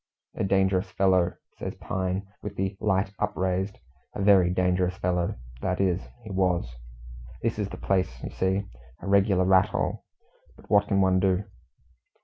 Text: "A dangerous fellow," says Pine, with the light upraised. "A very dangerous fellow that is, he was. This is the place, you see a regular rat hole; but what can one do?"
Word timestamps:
"A 0.33 0.43
dangerous 0.43 0.89
fellow," 0.89 1.33
says 1.59 1.75
Pine, 1.75 2.25
with 2.41 2.55
the 2.55 2.75
light 2.79 3.13
upraised. 3.19 3.77
"A 4.15 4.21
very 4.23 4.49
dangerous 4.49 4.97
fellow 4.97 5.35
that 5.61 5.79
is, 5.79 6.01
he 6.23 6.31
was. 6.31 6.75
This 7.43 7.59
is 7.59 7.69
the 7.69 7.77
place, 7.77 8.09
you 8.23 8.31
see 8.31 8.63
a 8.99 9.07
regular 9.07 9.45
rat 9.45 9.67
hole; 9.67 10.03
but 10.55 10.67
what 10.71 10.87
can 10.87 11.01
one 11.01 11.19
do?" 11.19 11.43